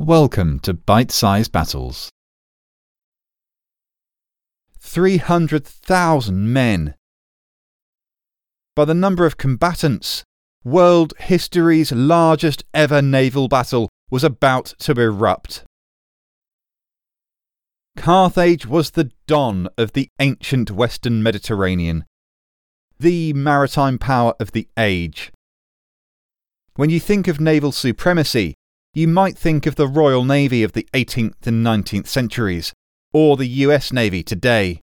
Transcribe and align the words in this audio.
Welcome 0.00 0.58
to 0.60 0.74
Bite 0.74 1.12
Size 1.12 1.46
Battles. 1.46 2.10
300,000 4.80 6.52
men. 6.52 6.96
By 8.74 8.86
the 8.86 8.94
number 8.94 9.24
of 9.24 9.36
combatants, 9.36 10.24
world 10.64 11.14
history's 11.20 11.92
largest 11.92 12.64
ever 12.74 13.00
naval 13.00 13.46
battle 13.46 13.88
was 14.10 14.24
about 14.24 14.74
to 14.80 15.00
erupt. 15.00 15.62
Carthage 17.96 18.66
was 18.66 18.90
the 18.90 19.12
Don 19.28 19.68
of 19.78 19.92
the 19.92 20.08
ancient 20.18 20.72
Western 20.72 21.22
Mediterranean, 21.22 22.04
the 22.98 23.32
maritime 23.32 24.00
power 24.00 24.34
of 24.40 24.50
the 24.50 24.66
age. 24.76 25.30
When 26.74 26.90
you 26.90 26.98
think 26.98 27.28
of 27.28 27.40
naval 27.40 27.70
supremacy, 27.70 28.56
you 28.94 29.08
might 29.08 29.36
think 29.36 29.66
of 29.66 29.74
the 29.74 29.88
Royal 29.88 30.24
Navy 30.24 30.62
of 30.62 30.72
the 30.72 30.88
18th 30.94 31.46
and 31.46 31.66
19th 31.66 32.06
centuries, 32.06 32.72
or 33.12 33.36
the 33.36 33.46
US 33.46 33.92
Navy 33.92 34.22
today. 34.22 34.80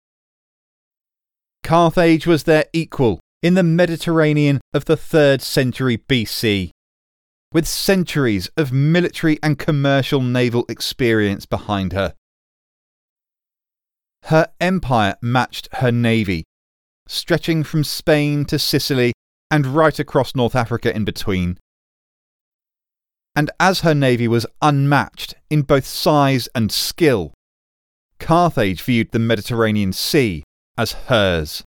Carthage 1.63 2.25
was 2.25 2.43
their 2.43 2.65
equal 2.73 3.19
in 3.43 3.53
the 3.53 3.63
Mediterranean 3.63 4.59
of 4.73 4.85
the 4.85 4.97
3rd 4.97 5.41
century 5.41 5.97
BC, 5.97 6.71
with 7.53 7.67
centuries 7.67 8.49
of 8.57 8.71
military 8.71 9.37
and 9.43 9.59
commercial 9.59 10.21
naval 10.21 10.65
experience 10.67 11.45
behind 11.45 11.93
her. 11.93 12.15
Her 14.23 14.47
empire 14.59 15.15
matched 15.21 15.69
her 15.73 15.91
navy, 15.91 16.43
stretching 17.07 17.63
from 17.63 17.83
Spain 17.83 18.43
to 18.45 18.57
Sicily 18.57 19.13
and 19.51 19.67
right 19.67 19.97
across 19.99 20.35
North 20.35 20.55
Africa 20.55 20.95
in 20.95 21.05
between 21.05 21.57
and 23.39 23.49
as 23.57 23.79
her 23.79 23.95
navy 23.95 24.27
was 24.27 24.45
unmatched 24.61 25.33
in 25.49 25.61
both 25.61 25.85
size 25.85 26.49
and 26.53 26.73
skill, 26.73 27.33
Carthage 28.19 28.81
viewed 28.81 29.11
the 29.11 29.17
Mediterranean 29.17 29.93
Sea 29.93 30.43
as 30.77 30.91
hers. 31.07 31.63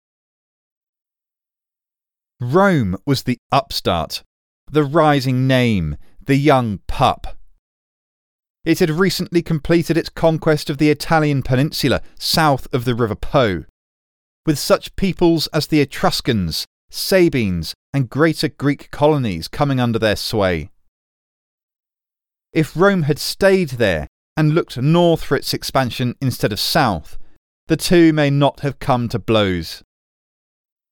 Rome 2.40 2.96
was 3.06 3.24
the 3.24 3.38
upstart, 3.52 4.24
the 4.72 4.86
rising 4.86 5.46
name, 5.46 5.98
the 6.26 6.38
young 6.38 6.80
pup. 6.88 7.36
It 8.64 8.80
had 8.80 8.90
recently 8.90 9.42
completed 9.42 9.98
its 9.98 10.08
conquest 10.08 10.70
of 10.70 10.78
the 10.78 10.90
Italian 10.90 11.44
peninsula 11.44 12.02
south 12.18 12.74
of 12.74 12.86
the 12.86 12.96
River 12.96 13.16
Po, 13.16 13.66
with 14.46 14.58
such 14.58 14.96
peoples 14.96 15.48
as 15.48 15.68
the 15.68 15.82
Etruscans, 15.82 16.66
Sabines, 16.90 17.74
and 17.94 18.10
greater 18.10 18.48
Greek 18.48 18.90
colonies 18.90 19.50
coming 19.50 19.82
under 19.82 20.00
their 20.00 20.16
sway. 20.16 20.70
If 22.54 22.76
Rome 22.76 23.04
had 23.04 23.20
stayed 23.20 23.72
there 23.72 24.08
and 24.36 24.54
looked 24.54 24.78
north 24.78 25.24
for 25.24 25.36
its 25.36 25.54
expansion 25.54 26.16
instead 26.22 26.52
of 26.52 26.60
south, 26.60 27.18
the 27.68 27.78
two 27.78 28.14
may 28.14 28.30
not 28.30 28.62
have 28.62 28.80
come 28.80 29.10
to 29.10 29.20
blows. 29.20 29.84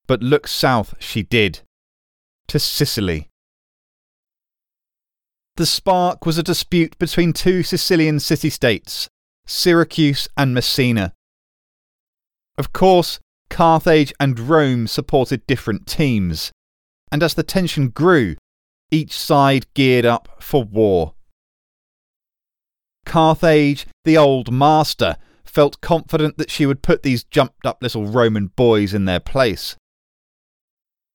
But 0.07 0.21
look 0.21 0.47
south 0.47 0.93
she 0.99 1.23
did, 1.23 1.61
to 2.47 2.59
Sicily. 2.59 3.29
The 5.55 5.65
spark 5.65 6.25
was 6.25 6.37
a 6.37 6.43
dispute 6.43 6.97
between 6.99 7.31
two 7.31 7.63
Sicilian 7.63 8.19
city 8.19 8.49
states, 8.49 9.07
Syracuse 9.47 10.27
and 10.35 10.53
Messina. 10.53 11.13
Of 12.57 12.73
course, 12.73 13.19
Carthage 13.49 14.13
and 14.19 14.37
Rome 14.37 14.85
supported 14.87 15.47
different 15.47 15.87
teams, 15.87 16.51
and 17.11 17.23
as 17.23 17.35
the 17.35 17.43
tension 17.43 17.89
grew, 17.89 18.35
each 18.91 19.13
side 19.17 19.65
geared 19.73 20.05
up 20.05 20.43
for 20.43 20.63
war. 20.63 21.14
Carthage, 23.15 23.87
the 24.03 24.17
old 24.17 24.51
master, 24.51 25.15
felt 25.45 25.79
confident 25.79 26.37
that 26.37 26.51
she 26.51 26.65
would 26.65 26.81
put 26.81 27.01
these 27.01 27.23
jumped 27.23 27.65
up 27.65 27.81
little 27.81 28.07
Roman 28.07 28.47
boys 28.47 28.93
in 28.93 29.05
their 29.05 29.21
place. 29.21 29.77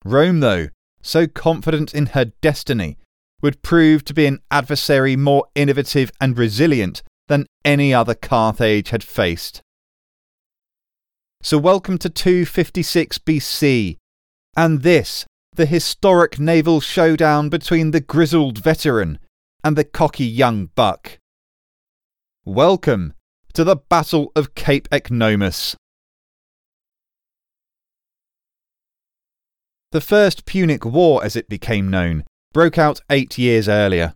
Rome, 0.03 0.41
though, 0.41 0.69
so 1.03 1.27
confident 1.27 1.93
in 1.93 2.07
her 2.07 2.33
destiny, 2.41 2.97
would 3.43 3.61
prove 3.61 4.03
to 4.07 4.15
be 4.15 4.25
an 4.25 4.39
adversary 4.51 5.15
more 5.15 5.45
innovative 5.55 6.11
and 6.19 6.39
resilient 6.39 7.03
than 7.29 7.45
any 7.67 7.93
other 7.93 8.15
Carthage 8.15 8.89
had 8.89 9.05
faced. 9.05 9.61
So, 11.43 11.59
welcome 11.59 11.99
to 11.99 12.09
256 12.09 13.19
BC, 13.19 13.99
and 14.57 14.81
this, 14.81 15.27
the 15.55 15.67
historic 15.67 16.39
naval 16.39 16.81
showdown 16.81 17.51
between 17.51 17.91
the 17.91 18.01
grizzled 18.01 18.57
veteran 18.57 19.19
and 19.63 19.77
the 19.77 19.85
cocky 19.85 20.25
young 20.25 20.71
buck. 20.75 21.20
Welcome 22.53 23.15
to 23.53 23.63
the 23.63 23.77
Battle 23.77 24.33
of 24.35 24.57
Cape 24.57 24.89
Ecnomus. 24.91 25.77
The 29.93 30.01
First 30.01 30.47
Punic 30.47 30.85
War, 30.85 31.23
as 31.23 31.37
it 31.37 31.49
became 31.49 31.89
known, 31.89 32.25
broke 32.53 32.77
out 32.77 33.03
eight 33.09 33.39
years 33.39 33.69
earlier. 33.69 34.15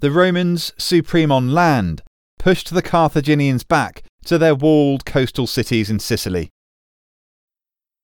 The 0.00 0.10
Romans, 0.10 0.72
supreme 0.78 1.30
on 1.30 1.52
land, 1.54 2.02
pushed 2.40 2.74
the 2.74 2.82
Carthaginians 2.82 3.62
back 3.62 4.02
to 4.24 4.36
their 4.36 4.56
walled 4.56 5.04
coastal 5.04 5.46
cities 5.46 5.90
in 5.90 6.00
Sicily. 6.00 6.50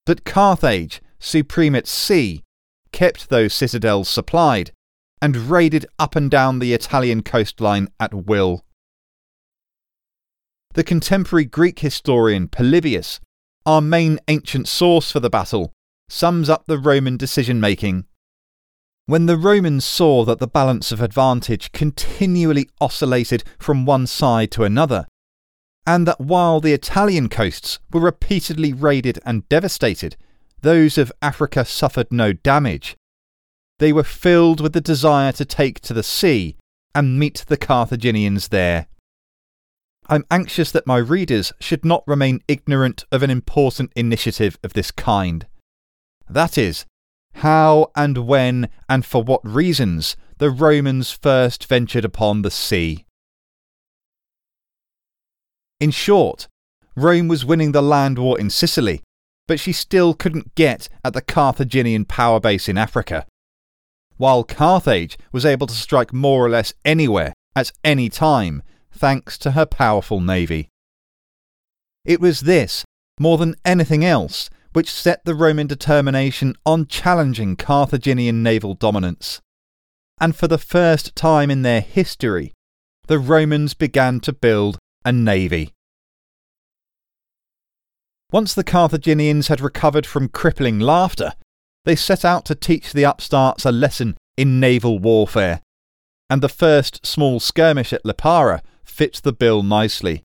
But 0.04 0.25
Carthage, 0.25 1.02
supreme 1.19 1.75
at 1.75 1.88
sea, 1.88 2.44
kept 2.92 3.30
those 3.30 3.52
citadels 3.52 4.08
supplied 4.08 4.70
and 5.20 5.50
raided 5.50 5.86
up 5.98 6.14
and 6.14 6.30
down 6.30 6.60
the 6.60 6.72
Italian 6.72 7.25
coastline 7.25 7.88
at 7.98 8.14
will. 8.14 8.62
The 10.76 10.84
contemporary 10.84 11.47
Greek 11.47 11.78
historian 11.78 12.48
Polybius, 12.48 13.19
our 13.64 13.81
main 13.81 14.20
ancient 14.28 14.69
source 14.69 15.10
for 15.10 15.20
the 15.20 15.31
battle, 15.31 15.72
sums 16.10 16.50
up 16.50 16.66
the 16.66 16.76
Roman 16.76 17.16
decision 17.16 17.60
making. 17.60 18.04
When 19.06 19.25
the 19.25 19.38
Romans 19.38 19.87
saw 19.87 20.26
that 20.26 20.38
the 20.38 20.47
balance 20.47 20.92
of 20.92 21.00
advantage 21.00 21.72
continually 21.72 22.69
oscillated 22.78 23.42
from 23.59 23.87
one 23.87 24.06
side 24.06 24.50
to 24.50 24.64
another, 24.64 25.06
and 25.87 26.06
that 26.06 26.20
while 26.20 26.60
the 26.60 26.75
Italian 26.75 27.31
coasts 27.31 27.78
were 27.91 28.03
repeatedly 28.03 28.75
raided 28.75 29.19
and 29.25 29.48
devastated, 29.48 30.19
those 30.60 30.98
of 30.98 31.10
Africa 31.22 31.64
suffered 31.64 32.12
no 32.12 32.34
damage, 32.34 32.98
they 33.78 33.94
were 33.94 34.04
filled 34.04 34.60
with 34.60 34.75
the 34.75 34.82
desire 34.82 35.32
to 35.32 35.47
take 35.47 35.81
to 35.81 35.94
the 35.94 36.03
sea 36.03 36.54
and 36.94 37.19
meet 37.19 37.47
the 37.48 37.56
Carthaginians 37.56 38.48
there. 38.48 38.88
I'm 40.09 40.25
anxious 40.31 40.71
that 40.72 40.87
my 40.87 40.99
readers 40.99 41.53
should 41.61 41.84
not 41.84 42.05
remain 42.06 42.41
ignorant 42.47 43.05
of 43.11 43.22
an 43.22 43.31
important 43.31 43.93
initiative 43.97 44.59
of 44.62 44.72
this 44.72 44.91
kind. 44.91 45.47
That 46.28 46.56
is, 46.56 46.87
how 47.34 47.91
and 47.97 48.19
when 48.19 48.69
and 48.89 49.05
for 49.05 49.22
what 49.22 49.41
reasons 49.44 50.17
the 50.39 50.50
Romans 50.50 51.11
first 51.11 51.67
ventured 51.67 52.05
upon 52.05 52.43
the 52.43 52.50
sea. 52.50 53.05
In 55.81 55.91
short, 55.91 56.49
Rome 56.94 57.28
was 57.28 57.44
winning 57.44 57.73
the 57.73 57.83
land 57.83 58.19
war 58.19 58.38
in 58.38 58.49
Sicily, 58.49 59.03
but 59.47 59.61
she 59.61 59.73
still 59.73 60.15
couldn't 60.15 60.55
get 60.55 60.88
at 61.05 61.12
the 61.12 61.21
Carthaginian 61.21 62.05
power 62.05 62.41
base 62.41 62.69
in 62.69 62.78
Africa. 62.78 63.27
While 64.17 64.44
Carthage 64.44 65.19
was 65.33 65.44
able 65.44 65.67
to 65.67 65.75
strike 65.75 66.12
more 66.12 66.44
or 66.44 66.49
less 66.49 66.73
anywhere, 66.84 67.34
at 67.55 67.73
any 67.83 68.09
time, 68.09 68.62
thanks 68.96 69.38
to 69.38 69.52
her 69.52 69.66
powerful 69.66 70.20
navy. 70.20 70.68
It 72.04 72.20
was 72.20 72.40
this, 72.40 72.84
more 73.18 73.38
than 73.38 73.56
anything 73.64 74.04
else, 74.04 74.50
which 74.72 74.92
set 74.92 75.24
the 75.24 75.34
Roman 75.34 75.66
determination 75.66 76.54
on 76.66 76.86
challenging 76.86 77.56
Carthaginian 77.56 78.42
naval 78.42 78.74
dominance. 78.74 79.40
And 80.20 80.34
for 80.34 80.48
the 80.48 80.58
first 80.58 81.14
time 81.16 81.50
in 81.50 81.62
their 81.62 81.80
history, 81.80 82.52
the 83.06 83.18
Romans 83.18 83.75
began 83.75 84.20
to 84.20 84.32
build 84.32 84.78
a 85.04 85.12
navy. 85.12 85.72
Once 88.32 88.54
the 88.54 88.64
Carthaginians 88.64 89.49
had 89.49 89.60
recovered 89.60 90.04
from 90.04 90.28
crippling 90.28 90.81
laughter, 90.81 91.32
they 91.84 91.94
set 91.94 92.25
out 92.25 92.44
to 92.44 92.54
teach 92.54 92.92
the 92.92 93.04
upstarts 93.04 93.64
a 93.64 93.72
lesson 93.72 94.16
in 94.37 94.58
naval 94.58 94.99
warfare. 94.99 95.60
And 96.28 96.42
the 96.42 96.49
first 96.49 97.06
small 97.06 97.38
skirmish 97.38 97.92
at 97.92 98.02
Lipara 98.04 98.60
fits 98.87 99.21
the 99.21 99.33
bill 99.33 99.62
nicely. 99.62 100.23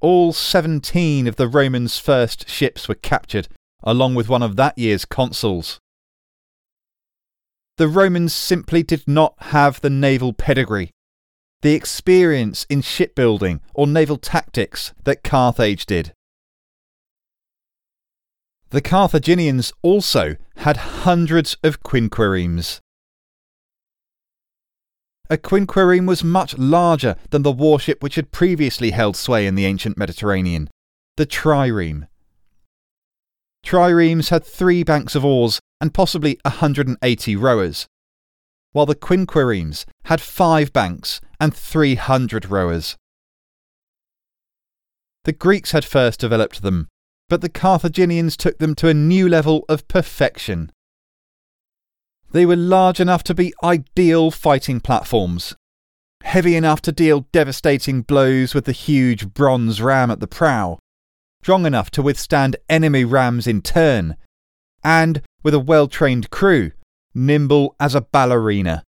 All 0.00 0.32
17 0.32 1.26
of 1.26 1.36
the 1.36 1.48
Romans' 1.48 1.98
first 1.98 2.48
ships 2.48 2.88
were 2.88 2.94
captured, 2.94 3.48
along 3.82 4.14
with 4.14 4.28
one 4.28 4.42
of 4.42 4.56
that 4.56 4.78
year's 4.78 5.04
consuls. 5.04 5.80
The 7.76 7.88
Romans 7.88 8.32
simply 8.32 8.82
did 8.82 9.04
not 9.06 9.34
have 9.38 9.80
the 9.80 9.90
naval 9.90 10.32
pedigree, 10.32 10.90
the 11.62 11.74
experience 11.74 12.66
in 12.68 12.82
shipbuilding 12.82 13.60
or 13.74 13.86
naval 13.86 14.16
tactics 14.16 14.92
that 15.04 15.24
Carthage 15.24 15.86
did. 15.86 16.12
The 18.70 18.80
Carthaginians 18.82 19.72
also 19.82 20.36
had 20.56 20.76
hundreds 20.76 21.56
of 21.62 21.82
quinqueremes. 21.82 22.80
A 25.30 25.36
quinquereme 25.36 26.06
was 26.06 26.24
much 26.24 26.56
larger 26.56 27.16
than 27.30 27.42
the 27.42 27.52
warship 27.52 28.02
which 28.02 28.14
had 28.14 28.32
previously 28.32 28.90
held 28.90 29.16
sway 29.16 29.46
in 29.46 29.54
the 29.54 29.66
ancient 29.66 29.98
Mediterranean, 29.98 30.68
the 31.16 31.26
trireme. 31.26 32.06
Triremes 33.64 34.30
had 34.30 34.44
three 34.44 34.82
banks 34.82 35.14
of 35.14 35.24
oars 35.24 35.60
and 35.80 35.92
possibly 35.92 36.38
180 36.44 37.36
rowers, 37.36 37.86
while 38.72 38.86
the 38.86 38.94
quinqueremes 38.94 39.84
had 40.04 40.20
five 40.20 40.72
banks 40.72 41.20
and 41.38 41.54
300 41.54 42.50
rowers. 42.50 42.96
The 45.24 45.32
Greeks 45.32 45.72
had 45.72 45.84
first 45.84 46.20
developed 46.20 46.62
them, 46.62 46.88
but 47.28 47.42
the 47.42 47.50
Carthaginians 47.50 48.36
took 48.36 48.58
them 48.58 48.74
to 48.76 48.88
a 48.88 48.94
new 48.94 49.28
level 49.28 49.64
of 49.68 49.86
perfection. 49.88 50.72
They 52.30 52.44
were 52.44 52.56
large 52.56 53.00
enough 53.00 53.22
to 53.24 53.34
be 53.34 53.54
ideal 53.62 54.30
fighting 54.30 54.80
platforms, 54.80 55.54
heavy 56.22 56.56
enough 56.56 56.82
to 56.82 56.92
deal 56.92 57.26
devastating 57.32 58.02
blows 58.02 58.54
with 58.54 58.66
the 58.66 58.72
huge 58.72 59.32
bronze 59.32 59.80
ram 59.80 60.10
at 60.10 60.20
the 60.20 60.26
prow, 60.26 60.78
strong 61.42 61.64
enough 61.64 61.90
to 61.92 62.02
withstand 62.02 62.56
enemy 62.68 63.04
rams 63.04 63.46
in 63.46 63.62
turn, 63.62 64.16
and, 64.84 65.22
with 65.42 65.54
a 65.54 65.58
well 65.58 65.88
trained 65.88 66.28
crew, 66.30 66.72
nimble 67.14 67.74
as 67.80 67.94
a 67.94 68.02
ballerina. 68.02 68.82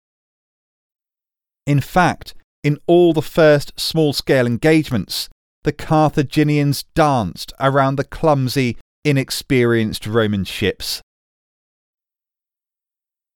In 1.65 1.81
fact, 1.81 2.35
in 2.65 2.79
all 2.87 3.13
the 3.13 3.23
first 3.23 3.79
small 3.79 4.13
scale 4.13 4.47
engagements, 4.47 5.29
the 5.63 5.73
Carthaginians 5.73 6.85
danced 6.95 7.53
around 7.61 7.97
the 7.97 8.05
clumsy, 8.05 8.77
inexperienced 9.05 10.07
Roman 10.07 10.45
ships. 10.45 11.03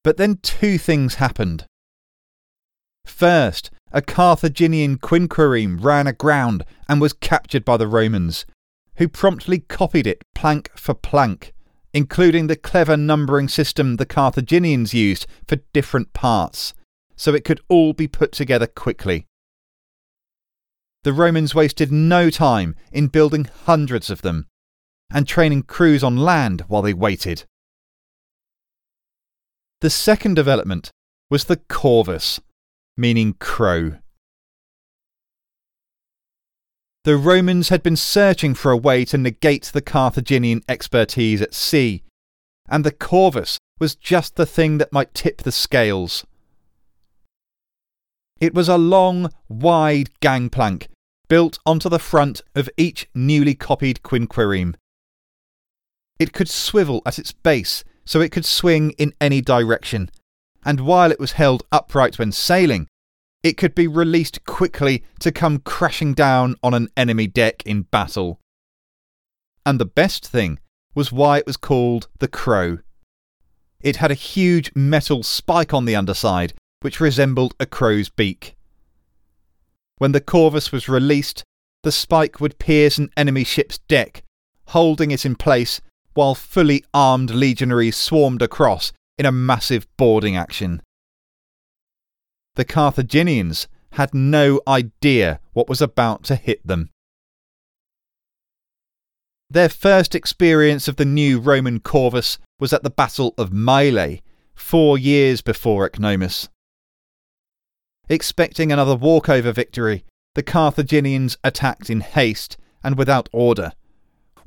But 0.04 0.16
then 0.16 0.38
two 0.42 0.78
things 0.78 1.16
happened. 1.16 1.66
First, 3.04 3.70
a 3.92 4.02
Carthaginian 4.02 4.98
quinquereme 4.98 5.78
ran 5.82 6.06
aground 6.06 6.64
and 6.88 7.00
was 7.00 7.12
captured 7.12 7.64
by 7.64 7.76
the 7.76 7.86
Romans, 7.86 8.46
who 8.96 9.08
promptly 9.08 9.60
copied 9.60 10.06
it 10.06 10.22
plank 10.34 10.70
for 10.76 10.94
plank, 10.94 11.52
including 11.92 12.46
the 12.46 12.56
clever 12.56 12.96
numbering 12.96 13.48
system 13.48 13.96
the 13.96 14.06
Carthaginians 14.06 14.94
used 14.94 15.26
for 15.46 15.56
different 15.72 16.12
parts, 16.12 16.74
so 17.16 17.34
it 17.34 17.44
could 17.44 17.60
all 17.68 17.92
be 17.92 18.08
put 18.08 18.32
together 18.32 18.66
quickly. 18.66 19.26
The 21.04 21.12
Romans 21.12 21.54
wasted 21.54 21.90
no 21.92 22.30
time 22.30 22.76
in 22.92 23.08
building 23.08 23.48
hundreds 23.64 24.08
of 24.08 24.22
them 24.22 24.46
and 25.12 25.26
training 25.26 25.64
crews 25.64 26.02
on 26.02 26.16
land 26.16 26.62
while 26.68 26.82
they 26.82 26.94
waited. 26.94 27.44
The 29.82 29.90
second 29.90 30.34
development 30.34 30.92
was 31.28 31.46
the 31.46 31.56
corvus, 31.56 32.38
meaning 32.96 33.34
crow. 33.40 33.94
The 37.02 37.16
Romans 37.16 37.70
had 37.70 37.82
been 37.82 37.96
searching 37.96 38.54
for 38.54 38.70
a 38.70 38.76
way 38.76 39.04
to 39.06 39.18
negate 39.18 39.72
the 39.74 39.82
Carthaginian 39.82 40.62
expertise 40.68 41.42
at 41.42 41.52
sea, 41.52 42.04
and 42.68 42.84
the 42.84 42.92
corvus 42.92 43.58
was 43.80 43.96
just 43.96 44.36
the 44.36 44.46
thing 44.46 44.78
that 44.78 44.92
might 44.92 45.14
tip 45.14 45.42
the 45.42 45.50
scales. 45.50 46.24
It 48.40 48.54
was 48.54 48.68
a 48.68 48.78
long, 48.78 49.32
wide 49.48 50.10
gangplank 50.20 50.90
built 51.26 51.58
onto 51.66 51.88
the 51.88 51.98
front 51.98 52.40
of 52.54 52.70
each 52.76 53.08
newly 53.16 53.56
copied 53.56 54.04
quinquereme. 54.04 54.76
It 56.20 56.32
could 56.32 56.48
swivel 56.48 57.02
at 57.04 57.18
its 57.18 57.32
base 57.32 57.82
so 58.04 58.20
it 58.20 58.32
could 58.32 58.44
swing 58.44 58.90
in 58.92 59.12
any 59.20 59.40
direction, 59.40 60.10
and 60.64 60.80
while 60.80 61.10
it 61.10 61.20
was 61.20 61.32
held 61.32 61.64
upright 61.72 62.18
when 62.18 62.32
sailing, 62.32 62.86
it 63.42 63.56
could 63.56 63.74
be 63.74 63.88
released 63.88 64.44
quickly 64.44 65.04
to 65.18 65.32
come 65.32 65.58
crashing 65.58 66.14
down 66.14 66.54
on 66.62 66.74
an 66.74 66.88
enemy 66.96 67.26
deck 67.26 67.62
in 67.66 67.82
battle. 67.82 68.38
And 69.66 69.80
the 69.80 69.84
best 69.84 70.26
thing 70.26 70.58
was 70.94 71.12
why 71.12 71.38
it 71.38 71.46
was 71.46 71.56
called 71.56 72.08
the 72.18 72.28
Crow. 72.28 72.78
It 73.80 73.96
had 73.96 74.10
a 74.10 74.14
huge 74.14 74.70
metal 74.74 75.22
spike 75.22 75.74
on 75.74 75.86
the 75.86 75.96
underside, 75.96 76.54
which 76.82 77.00
resembled 77.00 77.54
a 77.58 77.66
crow's 77.66 78.08
beak. 78.08 78.54
When 79.98 80.12
the 80.12 80.20
Corvus 80.20 80.70
was 80.70 80.88
released, 80.88 81.44
the 81.82 81.92
spike 81.92 82.40
would 82.40 82.58
pierce 82.58 82.98
an 82.98 83.10
enemy 83.16 83.44
ship's 83.44 83.78
deck, 83.88 84.22
holding 84.68 85.10
it 85.10 85.24
in 85.24 85.34
place 85.34 85.80
while 86.14 86.34
fully 86.34 86.84
armed 86.92 87.30
legionaries 87.30 87.96
swarmed 87.96 88.42
across 88.42 88.92
in 89.18 89.26
a 89.26 89.32
massive 89.32 89.86
boarding 89.96 90.36
action. 90.36 90.82
The 92.56 92.64
Carthaginians 92.64 93.68
had 93.92 94.14
no 94.14 94.60
idea 94.66 95.40
what 95.52 95.68
was 95.68 95.80
about 95.80 96.24
to 96.24 96.36
hit 96.36 96.66
them. 96.66 96.90
Their 99.50 99.68
first 99.68 100.14
experience 100.14 100.88
of 100.88 100.96
the 100.96 101.04
new 101.04 101.38
Roman 101.38 101.78
Corvus 101.80 102.38
was 102.58 102.72
at 102.72 102.82
the 102.82 102.90
Battle 102.90 103.34
of 103.36 103.50
Mylae, 103.50 104.22
four 104.54 104.96
years 104.96 105.42
before 105.42 105.88
Ecnomus. 105.88 106.48
Expecting 108.08 108.72
another 108.72 108.94
walkover 108.94 109.52
victory, 109.52 110.04
the 110.34 110.42
Carthaginians 110.42 111.36
attacked 111.44 111.90
in 111.90 112.00
haste 112.00 112.56
and 112.82 112.96
without 112.96 113.28
order, 113.32 113.72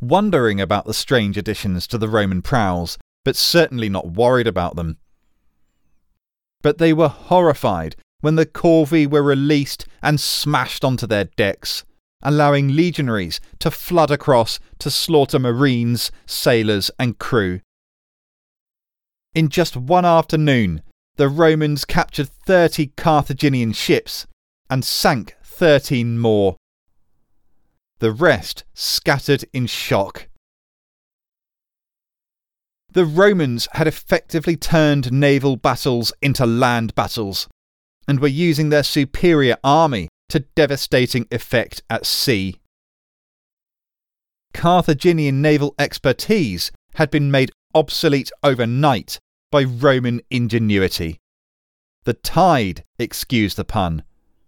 wondering 0.02 0.60
about 0.60 0.86
the 0.86 0.94
strange 0.94 1.38
additions 1.38 1.88
to 1.88 1.98
the 1.98 2.10
Roman 2.10 2.42
prows, 2.42 2.98
but 3.24 3.36
certainly 3.36 3.90
not 3.90 4.12
worried 4.12 4.48
about 4.48 4.76
them 4.76 4.98
but 6.66 6.80
they 6.80 6.92
were 6.92 7.10
horrified 7.10 7.96
when 8.22 8.38
the 8.38 8.46
corvi 8.48 9.06
were 9.06 9.22
released 9.22 9.86
and 10.02 10.20
smashed 10.20 10.84
onto 10.84 11.06
their 11.06 11.26
decks, 11.26 11.86
allowing 12.24 12.76
legionaries 12.76 13.40
to 13.60 13.70
flood 13.70 14.10
across 14.10 14.60
to 14.80 14.90
slaughter 14.90 15.38
marines, 15.38 16.12
sailors, 16.26 16.90
and 16.98 17.20
crew. 17.20 17.60
In 19.36 19.50
just 19.50 19.78
one 19.78 20.06
afternoon, 20.06 20.82
the 21.18 21.30
Romans 21.30 21.86
captured 21.86 22.30
30 22.48 22.94
Carthaginian 22.98 23.72
ships 23.72 24.26
and 24.68 24.84
sank 24.84 25.36
13 25.44 26.18
more. 26.18 26.56
The 28.00 28.12
rest 28.12 28.64
scattered 28.74 29.46
in 29.54 29.68
shock 29.68 30.28
the 32.96 33.06
Romans 33.06 33.68
had 33.74 33.88
effectively 33.88 34.56
turned 34.56 35.12
naval 35.12 35.58
battles 35.58 36.14
into 36.22 36.46
land 36.46 36.96
battles 36.96 37.50
and 38.08 38.22
were 38.22 38.28
using 38.30 38.70
their 38.70 38.84
superior 38.84 39.58
army 39.66 40.08
to 40.30 40.40
devastating 40.56 41.28
effect 41.30 41.84
at 41.90 42.06
sea. 42.06 42.62
Carthaginian 44.54 45.42
naval 45.42 45.75
expertise 45.78 46.72
had 46.94 47.12
been 47.12 47.30
made 47.30 47.52
obsolete 47.74 48.32
overnight 48.42 49.20
by 49.52 49.66
Roman 49.66 50.22
ingenuity. 50.32 51.20
The 52.06 52.14
tide, 52.14 52.86
excuse 52.98 53.56
the 53.56 53.66
pun, 53.66 54.04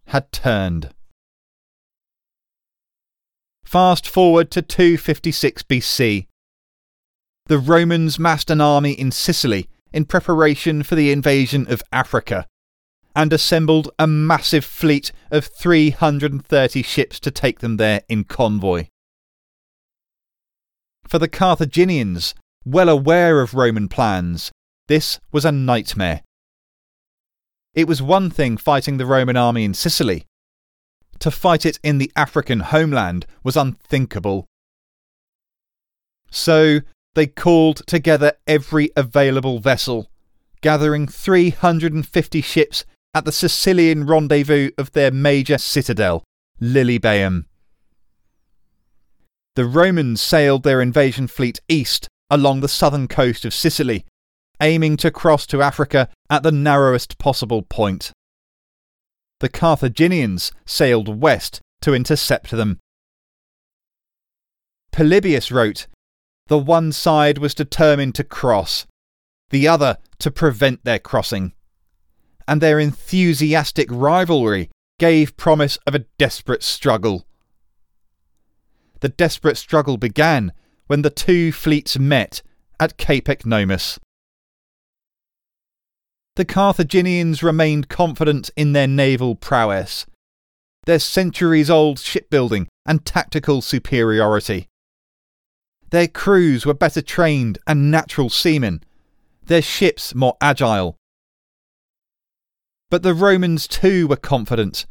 had 0.06 0.32
turned. 0.32 0.94
Fast 3.67 4.07
forward 4.07 4.50
to 4.51 4.62
256 4.62 5.63
BC, 5.63 6.27
the 7.47 7.57
Romans 7.57 8.17
massed 8.17 8.50
an 8.50 8.62
army 8.62 8.93
in 8.93 9.12
Sicily 9.12 9.67
in 9.91 10.05
preparation 10.05 10.83
for 10.83 10.95
the 10.95 11.12
invasion 11.12 11.69
of 11.69 11.83
Africa 11.91 12.47
and 13.13 13.33
assembled 13.33 13.91
a 14.00 14.07
massive 14.07 14.63
fleet 14.63 15.12
of 15.31 15.47
330 15.47 16.81
ships 16.81 17.19
to 17.19 17.29
take 17.29 17.59
them 17.59 17.75
there 17.75 18.03
in 18.07 18.24
convoy. 18.24 18.88
For 21.05 21.19
the 21.19 21.27
Carthaginians, 21.27 22.36
well 22.63 22.88
aware 22.88 23.41
of 23.41 23.53
Roman 23.53 23.89
plans, 23.89 24.50
this 24.88 25.19
was 25.33 25.43
a 25.43 25.51
nightmare. 25.51 26.21
It 27.74 27.86
was 27.86 28.01
one 28.01 28.29
thing 28.29 28.55
fighting 28.55 28.95
the 28.95 29.05
Roman 29.05 29.36
army 29.36 29.65
in 29.65 29.74
Sicily. 29.74 30.25
To 31.19 31.31
fight 31.31 31.65
it 31.65 31.79
in 31.83 31.97
the 31.97 32.12
African 32.15 32.59
homeland 32.59 33.25
was 33.43 33.57
unthinkable. 33.57 34.45
So 36.29 36.81
they 37.15 37.27
called 37.27 37.86
together 37.88 38.33
every 38.45 38.91
available 38.95 39.59
vessel, 39.59 40.12
gathering 40.62 41.07
350 41.07 42.41
ships 42.41 42.86
at 43.13 43.25
the 43.25 43.31
Sicilian 43.31 44.05
rendezvous 44.05 44.69
of 44.77 44.91
their 44.91 45.09
major 45.09 45.57
citadel, 45.57 46.24
Lilybaeum. 46.62 47.45
The 49.55 49.65
Romans 49.65 50.21
sailed 50.21 50.62
their 50.62 50.81
invasion 50.81 51.27
fleet 51.27 51.59
east 51.67 52.07
along 52.29 52.59
the 52.59 52.67
southern 52.67 53.07
coast 53.07 53.45
of 53.45 53.53
Sicily, 53.55 54.05
aiming 54.62 54.97
to 54.97 55.09
cross 55.09 55.47
to 55.47 55.63
Africa 55.63 56.09
at 56.29 56.43
the 56.43 56.51
narrowest 56.51 57.17
possible 57.17 57.63
point. 57.63 58.12
The 59.39 59.50
Carthaginians 59.50 60.51
sailed 60.65 61.22
west 61.22 61.62
to 61.82 61.94
intercept 61.94 62.51
them. 62.51 62.79
Polybius 64.91 65.51
wrote 65.51 65.88
the 66.48 66.58
one 66.58 66.91
side 66.91 67.38
was 67.38 67.53
determined 67.53 68.15
to 68.15 68.24
cross, 68.24 68.88
the 69.50 69.67
other 69.67 69.98
to 70.20 70.32
prevent 70.32 70.84
their 70.86 71.00
crossing. 71.00 71.53
and 72.48 72.62
their 72.62 72.79
enthusiastic 72.79 73.88
rivalry 73.91 74.70
gave 75.00 75.38
promise 75.38 75.77
of 75.86 75.94
a 75.94 76.06
desperate 76.17 76.63
struggle. 76.63 77.27
The 79.01 79.10
desperate 79.10 79.58
struggle 79.58 79.98
began 79.98 80.53
when 80.88 81.01
the 81.01 81.10
two 81.10 81.51
fleets 81.51 82.00
met 82.00 82.41
at 82.79 82.98
Cape 82.98 83.25
Ecnomus. 83.25 84.00
The 86.38 86.46
Carthaginians 86.46 87.41
remained 87.41 87.89
confident 87.89 88.51
in 88.56 88.74
their 88.74 88.86
naval 88.86 89.34
prowess, 89.34 90.06
their 90.86 91.00
centuries 91.00 91.67
old 91.67 91.98
shipbuilding 91.98 92.67
and 92.86 93.03
tactical 93.03 93.63
superiority. 93.63 94.67
Their 95.89 96.08
crews 96.08 96.63
were 96.63 96.75
better 96.75 97.01
trained 97.01 97.58
and 97.65 97.89
natural 97.89 98.29
seamen, 98.29 98.84
their 99.48 99.63
ships 99.63 100.13
more 100.13 100.38
agile. 100.39 100.96
But 102.91 103.01
the 103.01 103.15
Romans 103.15 103.67
too 103.67 104.06
were 104.06 104.15
confident, 104.15 104.86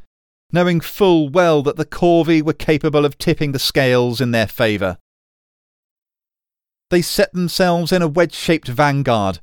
knowing 0.51 0.81
full 0.81 1.29
well 1.29 1.63
that 1.63 1.77
the 1.77 1.87
corvi 1.87 2.43
were 2.43 2.55
capable 2.55 3.05
of 3.05 3.19
tipping 3.19 3.53
the 3.53 3.61
scales 3.61 4.21
in 4.21 4.33
their 4.33 4.49
favour. 4.49 4.99
They 6.91 7.03
set 7.03 7.33
themselves 7.33 7.93
in 7.93 8.03
a 8.03 8.09
wedge 8.09 8.35
shaped 8.35 8.67
vanguard, 8.67 9.39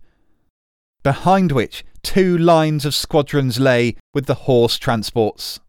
behind 1.04 1.52
which 1.52 1.84
two 2.02 2.38
lines 2.38 2.86
of 2.86 2.96
squadrons 2.96 3.60
lay 3.60 3.96
with 4.14 4.26
the 4.26 4.46
horse 4.46 4.78
transports. 4.78 5.60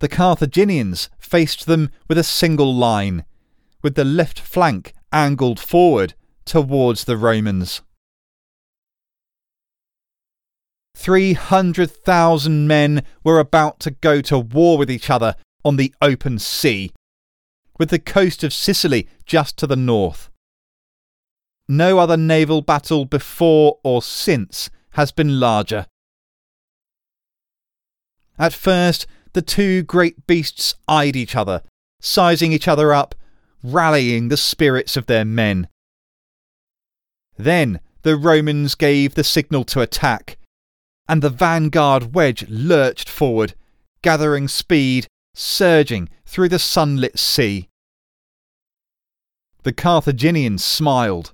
The 0.00 0.08
Carthaginians 0.08 1.08
faced 1.18 1.66
them 1.66 1.90
with 2.08 2.18
a 2.18 2.24
single 2.24 2.74
line, 2.74 3.24
with 3.82 3.94
the 3.94 4.04
left 4.04 4.40
flank 4.40 4.94
angled 5.12 5.60
forward 5.60 6.14
towards 6.44 7.04
the 7.04 7.16
Romans. 7.16 7.82
300,000 10.96 12.66
men 12.66 13.02
were 13.24 13.38
about 13.38 13.80
to 13.80 13.90
go 13.90 14.20
to 14.20 14.38
war 14.38 14.76
with 14.76 14.90
each 14.90 15.08
other 15.08 15.34
on 15.64 15.76
the 15.76 15.94
open 16.02 16.38
sea, 16.38 16.92
with 17.78 17.90
the 17.90 17.98
coast 17.98 18.44
of 18.44 18.52
Sicily 18.52 19.08
just 19.24 19.56
to 19.58 19.66
the 19.66 19.76
north. 19.76 20.30
No 21.70 22.00
other 22.00 22.16
naval 22.16 22.62
battle 22.62 23.04
before 23.04 23.78
or 23.84 24.02
since 24.02 24.70
has 24.94 25.12
been 25.12 25.38
larger. 25.38 25.86
At 28.36 28.52
first, 28.52 29.06
the 29.34 29.40
two 29.40 29.84
great 29.84 30.26
beasts 30.26 30.74
eyed 30.88 31.14
each 31.14 31.36
other, 31.36 31.62
sizing 32.00 32.50
each 32.50 32.66
other 32.66 32.92
up, 32.92 33.14
rallying 33.62 34.30
the 34.30 34.36
spirits 34.36 34.96
of 34.96 35.06
their 35.06 35.24
men. 35.24 35.68
Then 37.36 37.78
the 38.02 38.16
Romans 38.16 38.74
gave 38.74 39.14
the 39.14 39.22
signal 39.22 39.62
to 39.66 39.80
attack, 39.80 40.38
and 41.08 41.22
the 41.22 41.30
vanguard 41.30 42.16
wedge 42.16 42.44
lurched 42.48 43.08
forward, 43.08 43.54
gathering 44.02 44.48
speed, 44.48 45.06
surging 45.36 46.08
through 46.26 46.48
the 46.48 46.58
sunlit 46.58 47.16
sea. 47.16 47.68
The 49.62 49.72
Carthaginians 49.72 50.64
smiled. 50.64 51.32